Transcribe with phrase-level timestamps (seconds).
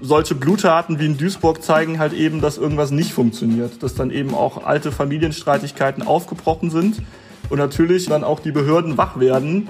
[0.00, 4.34] solche Bluttaten wie in Duisburg zeigen halt eben, dass irgendwas nicht funktioniert, dass dann eben
[4.34, 7.02] auch alte Familienstreitigkeiten aufgebrochen sind
[7.48, 9.68] und natürlich dann auch die Behörden wach werden.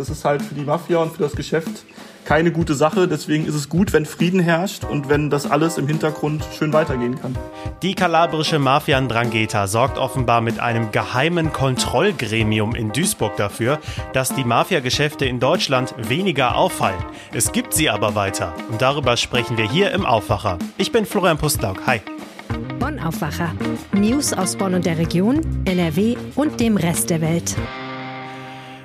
[0.00, 1.84] Das ist halt für die Mafia und für das Geschäft
[2.24, 3.06] keine gute Sache.
[3.06, 7.20] Deswegen ist es gut, wenn Frieden herrscht und wenn das alles im Hintergrund schön weitergehen
[7.20, 7.36] kann.
[7.82, 13.78] Die kalabrische Mafia Drangheta sorgt offenbar mit einem geheimen Kontrollgremium in Duisburg dafür,
[14.12, 17.04] dass die Mafia-Geschäfte in Deutschland weniger auffallen.
[17.34, 18.54] Es gibt sie aber weiter.
[18.70, 20.58] Und darüber sprechen wir hier im Aufwacher.
[20.78, 21.86] Ich bin Florian Pustlauk.
[21.86, 22.00] Hi.
[22.78, 23.52] Bonn Aufwacher.
[23.92, 27.54] News aus Bonn und der Region, NRW und dem Rest der Welt.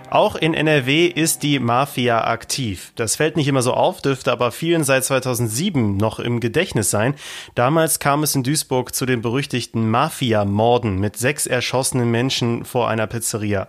[0.09, 2.91] Auch in NRW ist die Mafia aktiv.
[2.95, 7.15] Das fällt nicht immer so auf, dürfte aber vielen seit 2007 noch im Gedächtnis sein.
[7.55, 13.07] Damals kam es in Duisburg zu den berüchtigten Mafia-Morden mit sechs erschossenen Menschen vor einer
[13.07, 13.67] Pizzeria.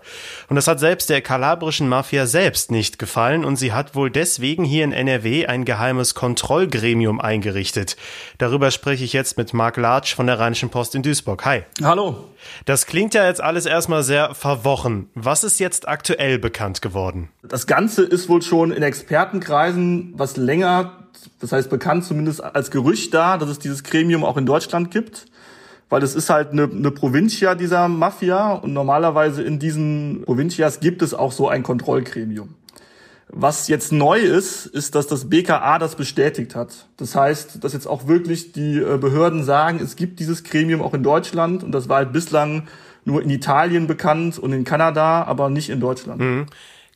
[0.49, 4.65] Und das hat selbst der kalabrischen Mafia selbst nicht gefallen und sie hat wohl deswegen
[4.65, 7.97] hier in NRW ein geheimes Kontrollgremium eingerichtet.
[8.39, 11.45] Darüber spreche ich jetzt mit Marc Latsch von der Rheinischen Post in Duisburg.
[11.47, 11.63] Hi.
[11.83, 12.31] Hallo.
[12.65, 15.11] Das klingt ja jetzt alles erstmal sehr verwochen.
[15.15, 17.29] Was ist jetzt aktuell bekannt geworden?
[17.43, 21.07] Das Ganze ist wohl schon in Expertenkreisen was länger,
[21.41, 25.27] das heißt bekannt zumindest als Gerücht da, dass es dieses Gremium auch in Deutschland gibt.
[25.89, 31.01] Weil es ist halt eine, eine Provincia dieser Mafia und normalerweise in diesen Provincias gibt
[31.01, 32.57] es auch so ein Kontrollgremium.
[33.29, 36.87] Was jetzt neu ist, ist, dass das BKA das bestätigt hat.
[36.97, 40.95] Das heißt, dass jetzt auch wirklich die äh, Behörden sagen, es gibt dieses Gremium auch
[40.95, 42.69] in Deutschland und das war halt bislang
[43.07, 46.21] nur in Italien bekannt und in Kanada, aber nicht in Deutschland.
[46.21, 46.47] Mhm.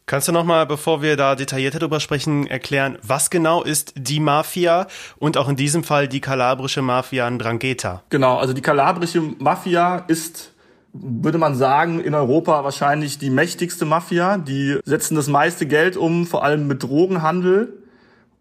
[0.06, 4.88] Kannst du nochmal, bevor wir da detaillierter drüber sprechen, erklären, was genau ist die Mafia
[5.18, 8.02] und auch in diesem Fall die kalabrische Mafia in Drangheta?
[8.10, 10.50] Genau, also die kalabrische Mafia ist
[10.92, 14.38] würde man sagen, in Europa wahrscheinlich die mächtigste Mafia.
[14.38, 17.78] Die setzen das meiste Geld um, vor allem mit Drogenhandel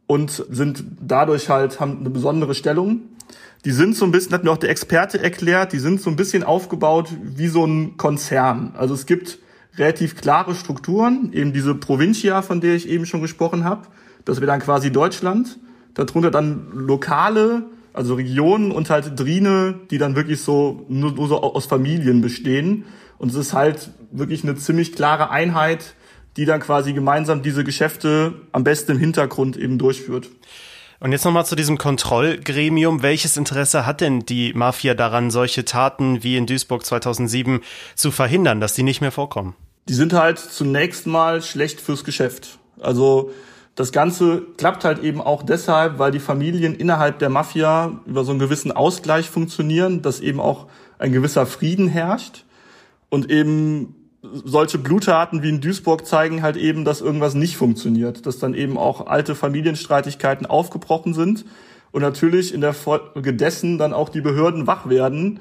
[0.08, 3.02] und sind dadurch halt, haben eine besondere Stellung.
[3.66, 6.16] Die sind so ein bisschen, hat mir auch der Experte erklärt, die sind so ein
[6.16, 8.74] bisschen aufgebaut wie so ein Konzern.
[8.78, 9.40] Also es gibt
[9.78, 13.88] relativ klare Strukturen, eben diese Provincia, von der ich eben schon gesprochen habe.
[14.26, 15.60] Das wäre dann quasi Deutschland.
[15.94, 21.42] Darunter dann lokale also Regionen und halt Drine, die dann wirklich so nur, nur so
[21.42, 22.86] aus Familien bestehen.
[23.18, 25.96] Und es ist halt wirklich eine ziemlich klare Einheit,
[26.38, 30.30] die dann quasi gemeinsam diese Geschäfte am besten im Hintergrund eben durchführt.
[31.02, 33.02] Und jetzt nochmal zu diesem Kontrollgremium.
[33.02, 37.62] Welches Interesse hat denn die Mafia daran, solche Taten wie in Duisburg 2007
[37.96, 39.56] zu verhindern, dass die nicht mehr vorkommen?
[39.88, 42.60] Die sind halt zunächst mal schlecht fürs Geschäft.
[42.82, 43.32] Also
[43.76, 48.32] das Ganze klappt halt eben auch deshalb, weil die Familien innerhalb der Mafia über so
[48.32, 50.68] einen gewissen Ausgleich funktionieren, dass eben auch
[50.98, 52.44] ein gewisser Frieden herrscht
[53.10, 58.40] und eben solche Bluttaten wie in Duisburg zeigen halt eben, dass irgendwas nicht funktioniert, dass
[58.40, 61.46] dann eben auch alte Familienstreitigkeiten aufgebrochen sind
[61.92, 65.40] und natürlich in der Folge dessen dann auch die Behörden wach werden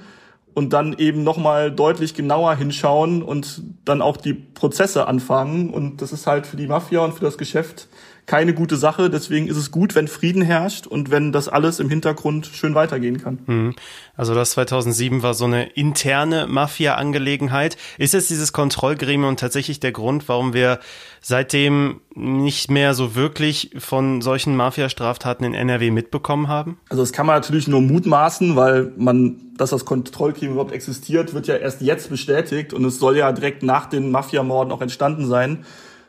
[0.55, 5.71] und dann eben nochmal deutlich genauer hinschauen und dann auch die Prozesse anfangen.
[5.71, 7.89] Und das ist halt für die Mafia und für das Geschäft
[8.29, 9.11] keine gute Sache.
[9.11, 13.21] Deswegen ist es gut, wenn Frieden herrscht und wenn das alles im Hintergrund schön weitergehen
[13.21, 13.39] kann.
[13.47, 13.75] Mhm.
[14.17, 17.77] Also das 2007 war so eine interne Mafia-Angelegenheit.
[17.97, 20.79] Ist jetzt dieses Kontrollgremium tatsächlich der Grund, warum wir
[21.23, 26.79] seitdem nicht mehr so wirklich von solchen Mafia-Straftaten in NRW mitbekommen haben?
[26.91, 31.47] Also das kann man natürlich nur mutmaßen, weil man, dass das Kontrollgremium überhaupt existiert, wird
[31.47, 35.65] ja erst jetzt bestätigt und es soll ja direkt nach den Mafiamorden auch entstanden sein.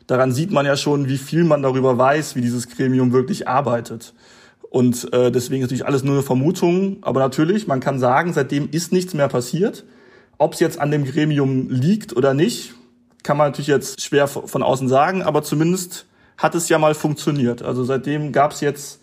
[0.09, 4.15] Daran sieht man ja schon, wie viel man darüber weiß, wie dieses Gremium wirklich arbeitet.
[4.71, 6.97] Und äh, deswegen ist natürlich alles nur eine Vermutung.
[7.01, 9.85] Aber natürlich, man kann sagen, seitdem ist nichts mehr passiert.
[10.39, 12.73] Ob es jetzt an dem Gremium liegt oder nicht,
[13.21, 15.21] kann man natürlich jetzt schwer von außen sagen.
[15.21, 16.07] Aber zumindest
[16.39, 17.61] hat es ja mal funktioniert.
[17.61, 19.01] Also seitdem gab es jetzt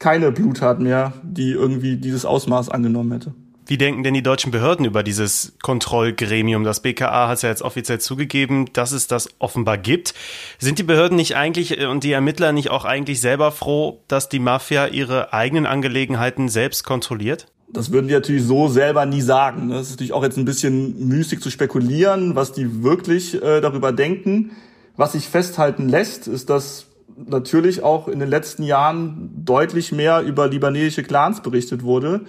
[0.00, 3.34] keine Bluttat mehr, die irgendwie dieses Ausmaß angenommen hätte.
[3.70, 6.64] Wie denken denn die deutschen Behörden über dieses Kontrollgremium?
[6.64, 10.12] Das BKA hat es ja jetzt offiziell zugegeben, dass es das offenbar gibt.
[10.58, 14.28] Sind die Behörden nicht eigentlich äh, und die Ermittler nicht auch eigentlich selber froh, dass
[14.28, 17.46] die Mafia ihre eigenen Angelegenheiten selbst kontrolliert?
[17.72, 19.68] Das würden die natürlich so selber nie sagen.
[19.68, 23.92] Das ist natürlich auch jetzt ein bisschen müßig zu spekulieren, was die wirklich äh, darüber
[23.92, 24.50] denken.
[24.96, 26.86] Was sich festhalten lässt, ist, dass
[27.24, 32.22] natürlich auch in den letzten Jahren deutlich mehr über libanesische Clans berichtet wurde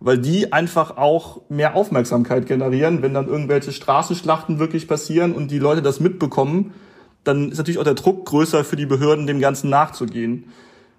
[0.00, 5.58] weil die einfach auch mehr Aufmerksamkeit generieren, wenn dann irgendwelche Straßenschlachten wirklich passieren und die
[5.58, 6.72] Leute das mitbekommen,
[7.24, 10.44] dann ist natürlich auch der Druck größer für die Behörden, dem Ganzen nachzugehen.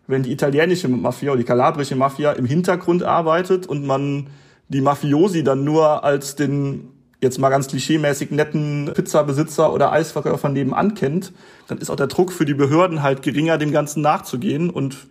[0.08, 4.28] Wenn die italienische Mafia oder die kalabrische Mafia im Hintergrund arbeitet und man
[4.70, 6.90] die Mafiosi dann nur als den
[7.22, 11.34] jetzt mal ganz klischeemäßig netten Pizzabesitzer oder Eisverkäufer nebenan kennt,
[11.68, 15.08] dann ist auch der Druck für die Behörden halt geringer, dem Ganzen nachzugehen und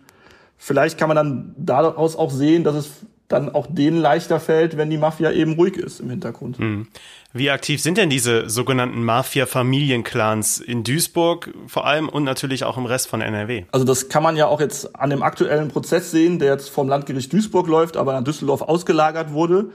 [0.57, 2.89] vielleicht kann man dann daraus auch sehen, dass es
[3.27, 6.59] dann auch denen leichter fällt, wenn die Mafia eben ruhig ist im Hintergrund.
[6.59, 6.87] Mhm.
[7.33, 12.85] Wie aktiv sind denn diese sogenannten Mafia-Familienclans in Duisburg vor allem und natürlich auch im
[12.85, 13.65] Rest von NRW?
[13.71, 16.87] Also das kann man ja auch jetzt an dem aktuellen Prozess sehen, der jetzt vom
[16.87, 19.71] Landgericht Duisburg läuft, aber nach Düsseldorf ausgelagert wurde.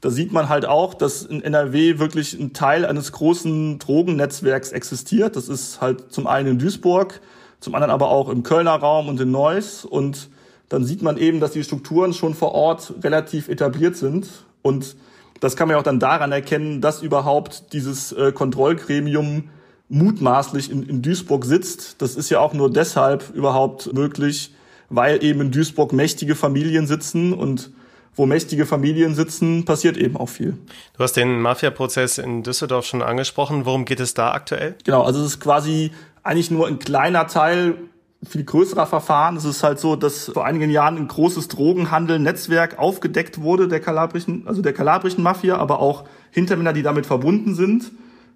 [0.00, 5.36] Da sieht man halt auch, dass in NRW wirklich ein Teil eines großen Drogennetzwerks existiert.
[5.36, 7.20] Das ist halt zum einen in Duisburg,
[7.60, 9.84] zum anderen aber auch im Kölner Raum und in Neuss.
[9.84, 10.30] Und
[10.72, 14.26] dann sieht man eben, dass die Strukturen schon vor Ort relativ etabliert sind.
[14.62, 14.96] Und
[15.40, 19.50] das kann man ja auch dann daran erkennen, dass überhaupt dieses äh, Kontrollgremium
[19.90, 22.00] mutmaßlich in, in Duisburg sitzt.
[22.00, 24.54] Das ist ja auch nur deshalb überhaupt möglich,
[24.88, 27.70] weil eben in Duisburg mächtige Familien sitzen und
[28.14, 30.56] wo mächtige Familien sitzen, passiert eben auch viel.
[30.96, 33.66] Du hast den Mafia-Prozess in Düsseldorf schon angesprochen.
[33.66, 34.76] Worum geht es da aktuell?
[34.84, 35.92] Genau, also es ist quasi
[36.22, 37.76] eigentlich nur ein kleiner Teil
[38.24, 39.36] viel größerer Verfahren.
[39.36, 44.42] Es ist halt so, dass vor einigen Jahren ein großes Drogenhandel-Netzwerk aufgedeckt wurde der kalabrischen,
[44.46, 47.92] also der kalabrischen Mafia, aber auch Hintermänner, die damit verbunden sind.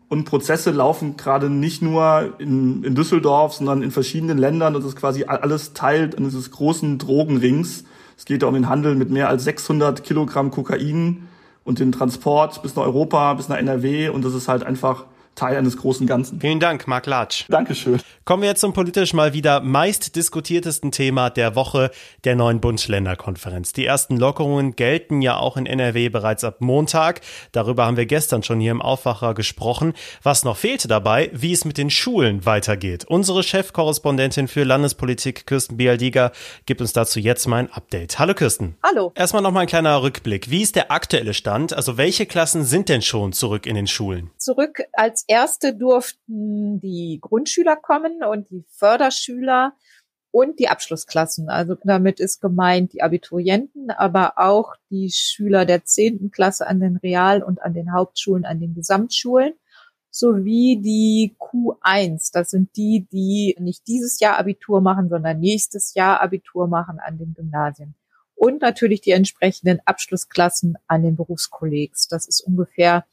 [0.08, 4.74] Und Prozesse laufen gerade nicht nur in, in Düsseldorf, sondern in verschiedenen Ländern.
[4.74, 7.84] Das ist quasi alles Teil dieses großen Drogenrings
[8.16, 11.28] es geht um den Handel mit mehr als 600 Kilogramm Kokain
[11.64, 14.08] und den Transport bis nach Europa, bis nach NRW.
[14.08, 15.04] Und das ist halt einfach
[15.36, 16.40] Teil eines großen Ganzen.
[16.40, 17.44] Vielen Dank, Marc Latsch.
[17.48, 18.00] Dankeschön.
[18.24, 21.92] Kommen wir jetzt zum politisch mal wieder meist diskutiertesten Thema der Woche,
[22.24, 23.72] der neuen Bund-Länder-Konferenz.
[23.72, 27.20] Die ersten Lockerungen gelten ja auch in NRW bereits ab Montag.
[27.52, 29.92] Darüber haben wir gestern schon hier im Aufwacher gesprochen.
[30.22, 33.04] Was noch fehlte dabei, wie es mit den Schulen weitergeht.
[33.04, 36.32] Unsere Chefkorrespondentin für Landespolitik, Kirsten Bialdiger,
[36.64, 38.18] gibt uns dazu jetzt mal ein Update.
[38.18, 38.76] Hallo Kirsten.
[38.82, 39.12] Hallo.
[39.14, 40.50] Erstmal noch mal ein kleiner Rückblick.
[40.50, 41.74] Wie ist der aktuelle Stand?
[41.74, 44.30] Also welche Klassen sind denn schon zurück in den Schulen?
[44.38, 49.74] Zurück als erste durften die Grundschüler kommen und die Förderschüler
[50.30, 51.48] und die Abschlussklassen.
[51.48, 56.96] Also damit ist gemeint die Abiturienten, aber auch die Schüler der zehnten Klasse an den
[56.96, 59.54] Real- und an den Hauptschulen, an den Gesamtschulen
[60.10, 62.32] sowie die Q1.
[62.32, 67.18] Das sind die, die nicht dieses Jahr Abitur machen, sondern nächstes Jahr Abitur machen an
[67.18, 67.94] den Gymnasien.
[68.34, 72.08] Und natürlich die entsprechenden Abschlussklassen an den Berufskollegs.
[72.08, 73.06] Das ist ungefähr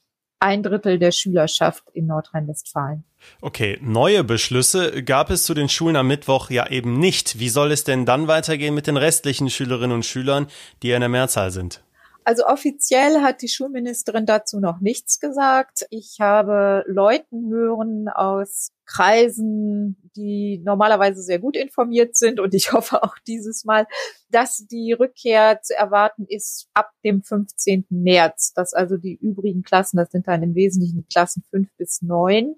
[0.43, 3.05] ein Drittel der Schülerschaft in Nordrhein-Westfalen.
[3.39, 7.39] Okay, neue Beschlüsse gab es zu den Schulen am Mittwoch ja eben nicht.
[7.39, 10.47] Wie soll es denn dann weitergehen mit den restlichen Schülerinnen und Schülern,
[10.81, 11.81] die ja in der Mehrzahl sind?
[12.25, 15.85] Also offiziell hat die Schulministerin dazu noch nichts gesagt.
[15.89, 23.03] Ich habe Leuten hören aus Kreisen, die normalerweise sehr gut informiert sind und ich hoffe
[23.03, 23.87] auch dieses Mal,
[24.29, 27.87] dass die Rückkehr zu erwarten ist ab dem 15.
[27.89, 32.55] März, dass also die übrigen Klassen, das sind dann im Wesentlichen Klassen fünf bis neun,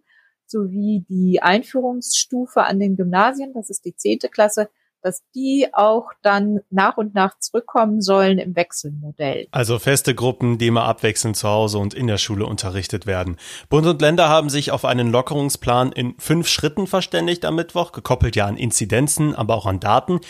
[0.47, 4.69] sowie die Einführungsstufe an den Gymnasien, das ist die zehnte Klasse,
[5.05, 9.47] dass die auch dann nach und nach zurückkommen sollen im Wechselmodell.
[9.51, 13.37] Also feste Gruppen, die immer abwechselnd zu Hause und in der Schule unterrichtet werden.
[13.69, 18.35] Bund und Länder haben sich auf einen Lockerungsplan in fünf Schritten verständigt am Mittwoch, gekoppelt
[18.35, 20.21] ja an Inzidenzen, aber auch an Daten.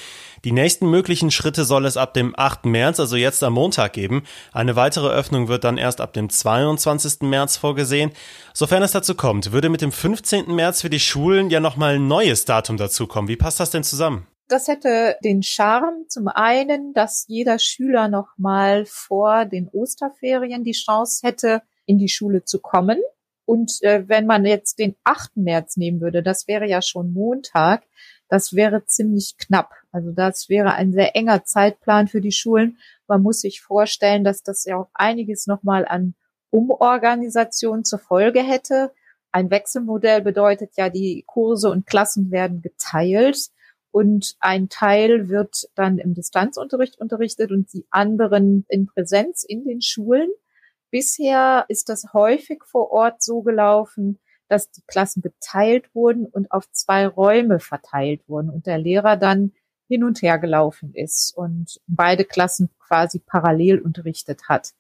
[0.44, 2.66] Die nächsten möglichen Schritte soll es ab dem 8.
[2.66, 4.24] März, also jetzt am Montag geben.
[4.52, 7.22] Eine weitere Öffnung wird dann erst ab dem 22.
[7.22, 8.12] März vorgesehen.
[8.54, 10.54] Sofern es dazu kommt, würde mit dem 15.
[10.54, 13.30] März für die Schulen ja nochmal ein neues Datum dazukommen.
[13.30, 14.28] Wie passt das denn zusammen?
[14.48, 20.74] Das hätte den Charme zum einen, dass jeder Schüler noch mal vor den Osterferien die
[20.74, 23.00] Chance hätte, in die Schule zu kommen.
[23.46, 25.38] Und äh, wenn man jetzt den 8.
[25.38, 27.84] März nehmen würde, das wäre ja schon Montag,
[28.28, 29.72] das wäre ziemlich knapp.
[29.92, 32.78] Also das wäre ein sehr enger Zeitplan für die Schulen.
[33.08, 36.14] Man muss sich vorstellen, dass das ja auch einiges nochmal an
[36.52, 38.92] Umorganisation zur Folge hätte.
[39.32, 43.50] Ein Wechselmodell bedeutet ja, die Kurse und Klassen werden geteilt
[43.96, 49.82] und ein Teil wird dann im Distanzunterricht unterrichtet und die anderen in Präsenz in den
[49.82, 50.30] Schulen.
[50.92, 56.70] Bisher ist das häufig vor Ort so gelaufen, dass die Klassen geteilt wurden und auf
[56.72, 59.54] zwei Räume verteilt wurden und der Lehrer dann
[59.88, 64.74] hin und her gelaufen ist und beide Klassen quasi parallel unterrichtet hat.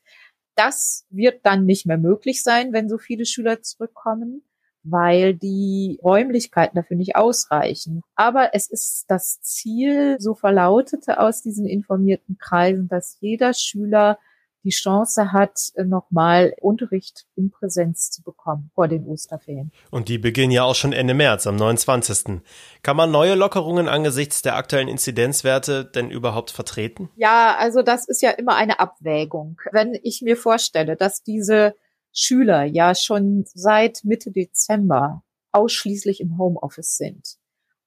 [0.57, 4.43] Das wird dann nicht mehr möglich sein, wenn so viele Schüler zurückkommen
[4.85, 8.03] weil die Räumlichkeiten dafür nicht ausreichen.
[8.15, 14.19] Aber es ist das Ziel, so verlautete aus diesen informierten Kreisen, dass jeder Schüler
[14.65, 19.71] die Chance hat, nochmal Unterricht in Präsenz zu bekommen vor den Osterferien.
[19.91, 22.41] Und die beginnen ja auch schon Ende März, am 29.
[22.81, 27.09] Kann man neue Lockerungen angesichts der aktuellen Inzidenzwerte denn überhaupt vertreten?
[27.15, 29.61] Ja, also das ist ja immer eine Abwägung.
[29.71, 31.75] Wenn ich mir vorstelle, dass diese
[32.17, 37.37] Schüler ja schon seit Mitte Dezember ausschließlich im Homeoffice sind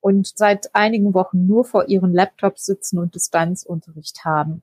[0.01, 4.63] und seit einigen Wochen nur vor ihren Laptops sitzen und Distanzunterricht haben.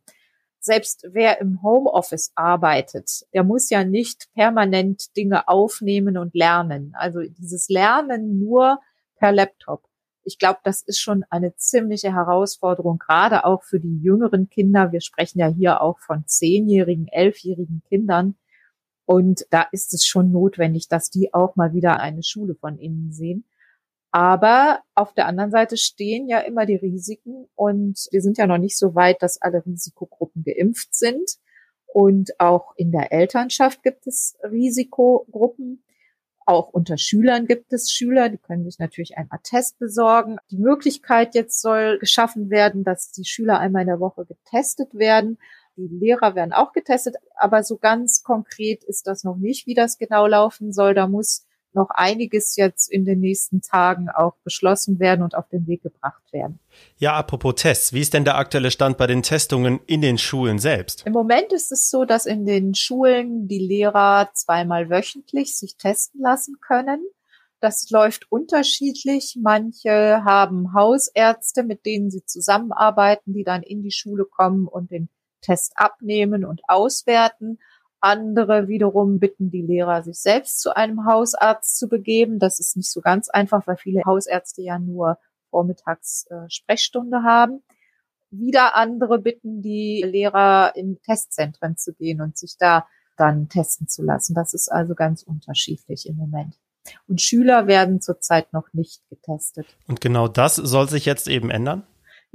[0.60, 6.94] Selbst wer im Homeoffice arbeitet, der muss ja nicht permanent Dinge aufnehmen und lernen.
[6.96, 8.80] Also dieses Lernen nur
[9.18, 9.84] per Laptop.
[10.24, 14.92] Ich glaube, das ist schon eine ziemliche Herausforderung, gerade auch für die jüngeren Kinder.
[14.92, 18.36] Wir sprechen ja hier auch von zehnjährigen, elfjährigen Kindern.
[19.06, 23.12] Und da ist es schon notwendig, dass die auch mal wieder eine Schule von innen
[23.12, 23.46] sehen.
[24.12, 28.58] Aber auf der anderen Seite stehen ja immer die Risiken und wir sind ja noch
[28.58, 31.38] nicht so weit, dass alle Risikogruppen geimpft sind.
[31.86, 35.84] Und auch in der Elternschaft gibt es Risikogruppen.
[36.46, 40.38] Auch unter Schülern gibt es Schüler, die können sich natürlich ein Attest besorgen.
[40.52, 45.40] Die Möglichkeit jetzt soll geschaffen werden, dass die Schüler einmal in der Woche getestet werden.
[45.78, 49.98] Die Lehrer werden auch getestet, aber so ganz konkret ist das noch nicht, wie das
[49.98, 50.94] genau laufen soll.
[50.94, 55.68] Da muss noch einiges jetzt in den nächsten Tagen auch beschlossen werden und auf den
[55.68, 56.60] Weg gebracht werden.
[56.98, 60.58] Ja, apropos Tests, wie ist denn der aktuelle Stand bei den Testungen in den Schulen
[60.58, 61.06] selbst?
[61.06, 66.22] Im Moment ist es so, dass in den Schulen die Lehrer zweimal wöchentlich sich testen
[66.22, 67.06] lassen können.
[67.60, 69.38] Das läuft unterschiedlich.
[69.42, 75.10] Manche haben Hausärzte, mit denen sie zusammenarbeiten, die dann in die Schule kommen und den
[75.46, 77.60] Test abnehmen und auswerten.
[78.00, 82.40] Andere wiederum bitten die Lehrer, sich selbst zu einem Hausarzt zu begeben.
[82.40, 85.18] Das ist nicht so ganz einfach, weil viele Hausärzte ja nur
[85.50, 87.64] vormittags äh, Sprechstunde haben.
[88.30, 92.86] Wieder andere bitten die Lehrer, in Testzentren zu gehen und sich da
[93.18, 94.34] dann testen zu lassen.
[94.36, 96.56] Das ist also ganz unterschiedlich im Moment.
[97.08, 99.66] Und Schüler werden zurzeit noch nicht getestet.
[99.88, 101.84] Und genau das soll sich jetzt eben ändern?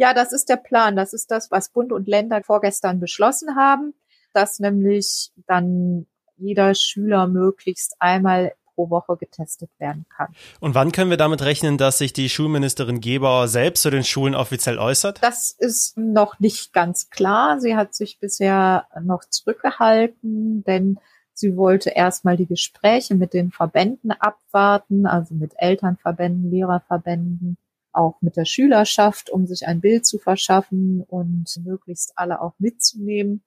[0.00, 0.96] Ja, das ist der Plan.
[0.96, 3.94] Das ist das, was Bund und Länder vorgestern beschlossen haben
[4.32, 10.28] dass nämlich dann jeder Schüler möglichst einmal pro Woche getestet werden kann.
[10.60, 14.34] Und wann können wir damit rechnen, dass sich die Schulministerin Gebauer selbst zu den Schulen
[14.34, 15.22] offiziell äußert?
[15.22, 17.60] Das ist noch nicht ganz klar.
[17.60, 20.98] Sie hat sich bisher noch zurückgehalten, denn
[21.34, 27.58] sie wollte erstmal die Gespräche mit den Verbänden abwarten, also mit Elternverbänden, Lehrerverbänden,
[28.00, 33.42] auch mit der Schülerschaft, um sich ein Bild zu verschaffen und möglichst alle auch mitzunehmen.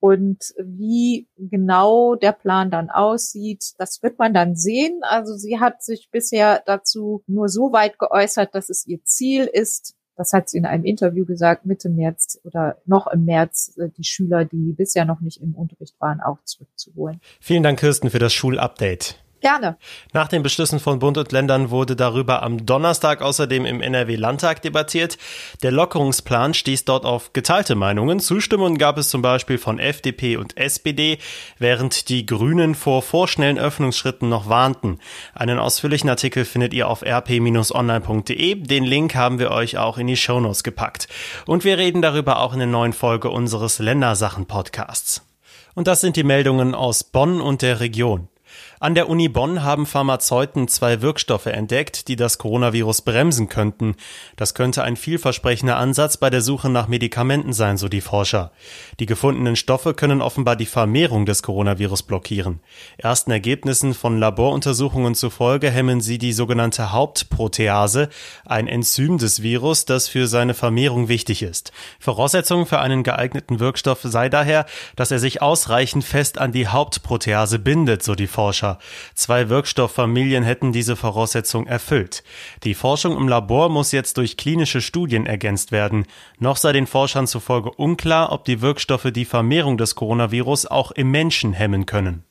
[0.00, 5.00] Und wie genau der Plan dann aussieht, das wird man dann sehen.
[5.02, 9.96] Also sie hat sich bisher dazu nur so weit geäußert, dass es ihr Ziel ist,
[10.18, 14.02] das hat sie in einem Interview gesagt, Mitte März oder noch im März äh, die
[14.02, 17.20] Schüler, die bisher noch nicht im Unterricht waren, auch zurückzuholen.
[17.40, 19.14] Vielen Dank, Kirsten, für das Schulupdate.
[19.40, 19.76] Gerne.
[20.12, 25.16] Nach den Beschlüssen von Bund und Ländern wurde darüber am Donnerstag außerdem im NRW-Landtag debattiert.
[25.62, 28.18] Der Lockerungsplan stieß dort auf geteilte Meinungen.
[28.18, 31.18] Zustimmung gab es zum Beispiel von FDP und SPD,
[31.58, 34.98] während die Grünen vor vorschnellen Öffnungsschritten noch warnten.
[35.34, 38.56] Einen ausführlichen Artikel findet ihr auf rp-online.de.
[38.56, 41.06] Den Link haben wir euch auch in die Shownotes gepackt.
[41.46, 45.22] Und wir reden darüber auch in der neuen Folge unseres Ländersachen-Podcasts.
[45.74, 48.28] Und das sind die Meldungen aus Bonn und der Region.
[48.80, 53.96] An der Uni Bonn haben Pharmazeuten zwei Wirkstoffe entdeckt, die das Coronavirus bremsen könnten.
[54.36, 58.52] Das könnte ein vielversprechender Ansatz bei der Suche nach Medikamenten sein, so die Forscher.
[59.00, 62.60] Die gefundenen Stoffe können offenbar die Vermehrung des Coronavirus blockieren.
[62.98, 68.08] Ersten Ergebnissen von Laboruntersuchungen zufolge hemmen sie die sogenannte Hauptprotease,
[68.44, 71.72] ein Enzym des Virus, das für seine Vermehrung wichtig ist.
[71.98, 77.58] Voraussetzung für einen geeigneten Wirkstoff sei daher, dass er sich ausreichend fest an die Hauptprotease
[77.58, 78.67] bindet, so die Forscher.
[78.68, 78.78] Forscher.
[79.14, 82.22] Zwei Wirkstofffamilien hätten diese Voraussetzung erfüllt.
[82.64, 86.06] Die Forschung im Labor muss jetzt durch klinische Studien ergänzt werden.
[86.38, 91.10] Noch sei den Forschern zufolge unklar, ob die Wirkstoffe die Vermehrung des Coronavirus auch im
[91.10, 92.27] Menschen hemmen können.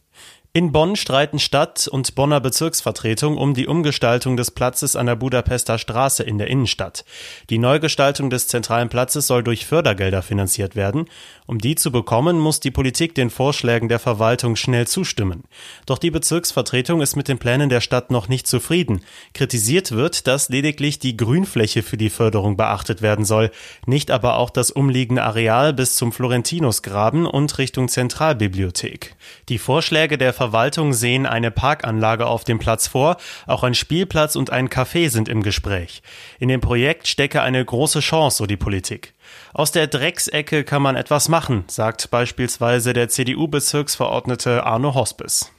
[0.58, 5.78] In Bonn streiten Stadt und Bonner Bezirksvertretung um die Umgestaltung des Platzes an der Budapester
[5.78, 7.06] Straße in der Innenstadt.
[7.52, 11.06] Die Neugestaltung des zentralen Platzes soll durch Fördergelder finanziert werden.
[11.46, 15.44] Um die zu bekommen, muss die Politik den Vorschlägen der Verwaltung schnell zustimmen.
[15.86, 19.02] Doch die Bezirksvertretung ist mit den Plänen der Stadt noch nicht zufrieden.
[19.36, 23.52] Kritisiert wird, dass lediglich die Grünfläche für die Förderung beachtet werden soll,
[23.86, 29.16] nicht aber auch das umliegende Areal bis zum Florentinusgraben und Richtung Zentralbibliothek.
[29.50, 30.47] Die Vorschläge der Verwaltung
[30.94, 35.44] sehen eine Parkanlage auf dem Platz vor, auch ein Spielplatz und ein Café sind im
[35.44, 36.02] Gespräch.
[36.40, 39.14] In dem Projekt stecke eine große Chance, so die Politik.
[39.54, 45.52] Aus der Drecksecke kann man etwas machen, sagt beispielsweise der CDU-Bezirksverordnete Arno Hospes.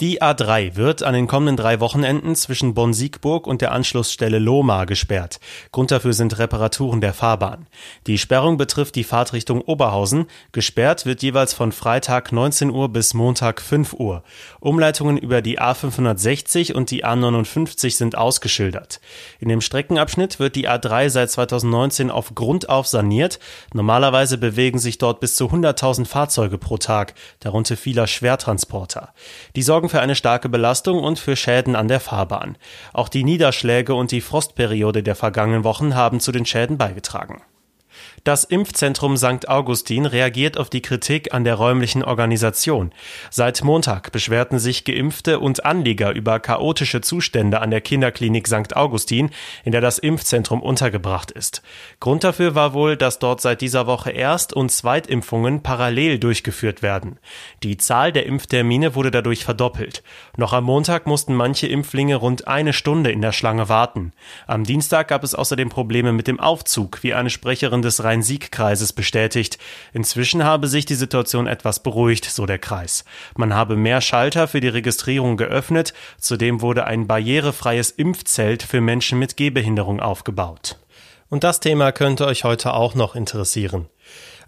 [0.00, 5.40] Die A3 wird an den kommenden drei Wochenenden zwischen Bonn-Siegburg und der Anschlussstelle Lohmar gesperrt.
[5.72, 7.66] Grund dafür sind Reparaturen der Fahrbahn.
[8.06, 10.26] Die Sperrung betrifft die Fahrtrichtung Oberhausen.
[10.52, 14.22] Gesperrt wird jeweils von Freitag 19 Uhr bis Montag 5 Uhr.
[14.60, 19.00] Umleitungen über die A560 und die A59 sind ausgeschildert.
[19.38, 23.38] In dem Streckenabschnitt wird die A3 seit 2019 auf Grund auf saniert.
[23.74, 29.12] Normalerweise bewegen sich dort bis zu 100.000 Fahrzeuge pro Tag, darunter vieler Schwertransporter.
[29.56, 32.56] Die sorgen für eine starke Belastung und für Schäden an der Fahrbahn.
[32.92, 37.42] Auch die Niederschläge und die Frostperiode der vergangenen Wochen haben zu den Schäden beigetragen.
[38.24, 39.48] Das Impfzentrum St.
[39.48, 42.92] Augustin reagiert auf die Kritik an der räumlichen Organisation.
[43.30, 48.76] Seit Montag beschwerten sich Geimpfte und Anlieger über chaotische Zustände an der Kinderklinik St.
[48.76, 49.30] Augustin,
[49.64, 51.62] in der das Impfzentrum untergebracht ist.
[51.98, 57.18] Grund dafür war wohl, dass dort seit dieser Woche Erst- und Zweitimpfungen parallel durchgeführt werden.
[57.62, 60.02] Die Zahl der Impftermine wurde dadurch verdoppelt.
[60.36, 64.12] Noch am Montag mussten manche Impflinge rund eine Stunde in der Schlange warten.
[64.46, 69.58] Am Dienstag gab es außerdem Probleme mit dem Aufzug, wie eine Sprecherin des Rhein-Sieg-Kreises bestätigt.
[69.92, 73.04] Inzwischen habe sich die Situation etwas beruhigt, so der Kreis.
[73.36, 79.18] Man habe mehr Schalter für die Registrierung geöffnet, zudem wurde ein barrierefreies Impfzelt für Menschen
[79.18, 80.76] mit Gehbehinderung aufgebaut.
[81.28, 83.88] Und das Thema könnte euch heute auch noch interessieren.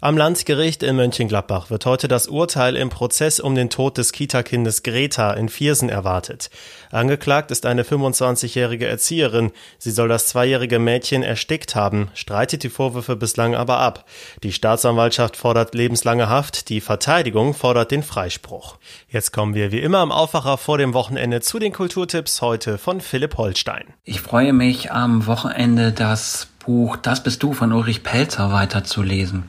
[0.03, 4.83] Am Landgericht in Mönchengladbach wird heute das Urteil im Prozess um den Tod des Kita-Kindes
[4.83, 6.49] Greta in Viersen erwartet.
[6.91, 9.53] Angeklagt ist eine 25-jährige Erzieherin.
[9.77, 14.03] Sie soll das zweijährige Mädchen erstickt haben, streitet die Vorwürfe bislang aber ab.
[14.43, 18.75] Die Staatsanwaltschaft fordert lebenslange Haft, die Verteidigung fordert den Freispruch.
[19.07, 22.99] Jetzt kommen wir wie immer am Aufwacher vor dem Wochenende zu den Kulturtipps heute von
[22.99, 23.85] Philipp Holstein.
[24.03, 29.43] Ich freue mich am Wochenende das Buch Das bist du von Ulrich Pelzer weiterzulesen.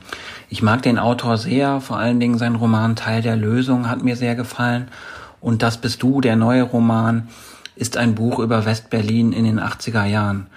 [0.49, 4.15] Ich mag den Autor sehr, vor allen Dingen sein Roman Teil der Lösung hat mir
[4.15, 4.89] sehr gefallen.
[5.41, 7.27] Und Das bist du, der neue Roman,
[7.75, 10.47] ist ein Buch über Westberlin in den 80er Jahren.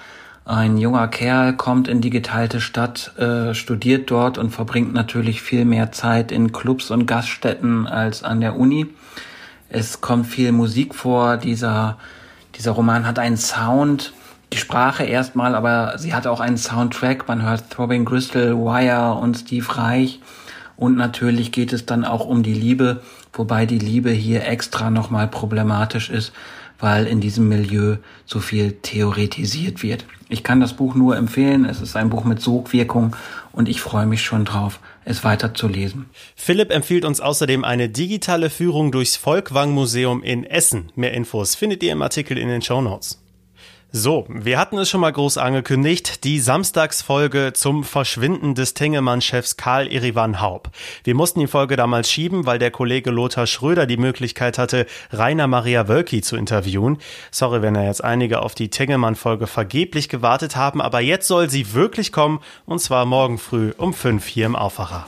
[0.44, 5.66] Ein junger Kerl kommt in die geteilte Stadt, äh, studiert dort und verbringt natürlich viel
[5.66, 8.86] mehr Zeit in Clubs und Gaststätten als an der Uni.
[9.68, 11.36] Es kommt viel Musik vor.
[11.36, 11.98] Dieser,
[12.54, 14.14] dieser Roman hat einen Sound,
[14.52, 17.28] die Sprache erstmal, aber sie hat auch einen Soundtrack.
[17.28, 20.20] Man hört Throbbing Crystal, Wire und Steve Reich.
[20.76, 23.02] Und natürlich geht es dann auch um die Liebe,
[23.32, 26.32] wobei die Liebe hier extra nochmal problematisch ist,
[26.78, 30.04] weil in diesem Milieu so viel theoretisiert wird.
[30.28, 31.64] Ich kann das Buch nur empfehlen.
[31.64, 33.16] Es ist ein Buch mit Sogwirkung
[33.50, 36.06] und ich freue mich schon drauf, es weiter zu lesen.
[36.36, 40.92] Philipp empfiehlt uns außerdem eine digitale Führung durchs Volkwang Museum in Essen.
[40.94, 43.18] Mehr Infos findet ihr im Artikel in den Show Notes.
[43.90, 49.90] So, wir hatten es schon mal groß angekündigt, die Samstagsfolge zum Verschwinden des Tengelmann-Chefs Karl
[49.90, 50.68] Erivan Haub.
[51.04, 55.46] Wir mussten die Folge damals schieben, weil der Kollege Lothar Schröder die Möglichkeit hatte, Rainer
[55.46, 56.98] Maria Wölki zu interviewen.
[57.30, 61.72] Sorry, wenn ja jetzt einige auf die Tengelmann-Folge vergeblich gewartet haben, aber jetzt soll sie
[61.72, 65.06] wirklich kommen, und zwar morgen früh um fünf hier im Aufwacher.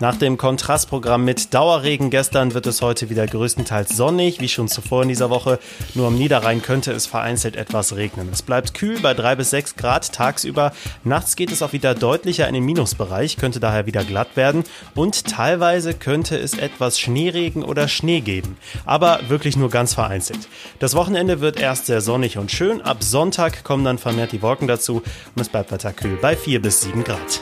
[0.00, 5.02] Nach dem Kontrastprogramm mit Dauerregen gestern wird es heute wieder größtenteils sonnig, wie schon zuvor
[5.02, 5.58] in dieser Woche.
[5.94, 8.19] Nur am Niederrhein könnte es vereinzelt etwas regnen.
[8.32, 10.72] Es bleibt kühl bei drei bis sechs Grad tagsüber.
[11.04, 14.64] Nachts geht es auch wieder deutlicher in den Minusbereich, könnte daher wieder glatt werden.
[14.94, 18.56] Und teilweise könnte es etwas Schneeregen oder Schnee geben.
[18.84, 20.48] Aber wirklich nur ganz vereinzelt.
[20.78, 22.82] Das Wochenende wird erst sehr sonnig und schön.
[22.82, 25.02] Ab Sonntag kommen dann vermehrt die Wolken dazu
[25.34, 27.40] und es bleibt weiter kühl bei vier bis sieben Grad.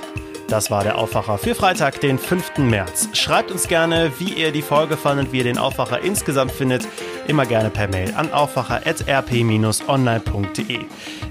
[0.49, 2.57] Das war der Aufwacher für Freitag, den 5.
[2.57, 3.11] März.
[3.13, 6.89] Schreibt uns gerne, wie ihr die Folge fandet, wie ihr den Aufwacher insgesamt findet.
[7.29, 10.81] Immer gerne per Mail an aufwacher.rp-online.de.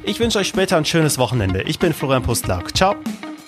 [0.04, 1.64] Ich wünsche euch später ein schönes Wochenende.
[1.64, 2.74] Ich bin Florian Pustlauk.
[2.78, 2.96] Ciao.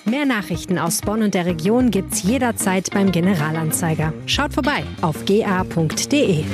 [0.04, 4.12] Mehr Nachrichten aus Bonn und der Region gibt's jederzeit beim Generalanzeiger.
[4.26, 6.44] Schaut vorbei auf ga.de.